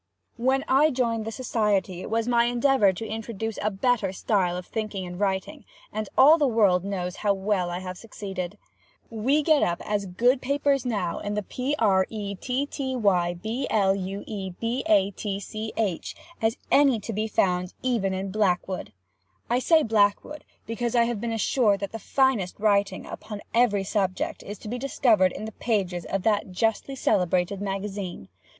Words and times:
]When 0.49 0.65
I 0.67 0.89
joined 0.89 1.25
the 1.25 1.31
society 1.31 2.01
it 2.01 2.09
was 2.09 2.27
my 2.27 2.45
endeavor 2.45 2.91
to 2.91 3.05
introduce 3.07 3.59
a 3.61 3.69
better 3.69 4.11
style 4.11 4.57
of 4.57 4.65
thinking 4.65 5.05
and 5.05 5.19
writing, 5.19 5.63
and 5.93 6.09
all 6.17 6.39
the 6.39 6.47
world 6.47 6.83
knows 6.83 7.17
how 7.17 7.35
well 7.35 7.69
I 7.69 7.77
have 7.81 7.99
succeeded. 7.99 8.57
We 9.11 9.43
get 9.43 9.61
up 9.61 9.79
as 9.85 10.07
good 10.07 10.41
papers 10.41 10.87
now 10.87 11.19
in 11.19 11.35
the 11.35 11.43
P. 11.43 11.75
R. 11.77 12.07
E. 12.09 12.33
T. 12.33 12.65
T. 12.65 12.95
Y. 12.95 13.35
B. 13.35 13.67
L. 13.69 13.93
U. 13.93 14.23
E. 14.25 14.49
B. 14.59 14.83
A. 14.89 15.11
T. 15.11 15.39
C. 15.39 15.71
H. 15.77 16.15
as 16.41 16.57
any 16.71 16.99
to 16.99 17.13
be 17.13 17.27
found 17.27 17.75
even 17.83 18.11
in 18.11 18.31
Blackwood. 18.31 18.93
I 19.51 19.59
say, 19.59 19.83
Blackwood, 19.83 20.43
because 20.65 20.95
I 20.95 21.03
have 21.03 21.21
been 21.21 21.31
assured 21.31 21.79
that 21.81 21.91
the 21.91 21.99
finest 21.99 22.57
writing, 22.59 23.05
upon 23.05 23.43
every 23.53 23.83
subject, 23.83 24.41
is 24.41 24.57
to 24.57 24.67
be 24.67 24.79
discovered 24.79 25.31
in 25.31 25.45
the 25.45 25.51
pages 25.51 26.05
of 26.05 26.23
that 26.23 26.51
justly 26.51 26.95
celebrated 26.95 27.61
Magazine. 27.61 28.29